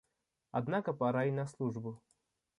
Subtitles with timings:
[0.49, 2.01] Однако пора и на службу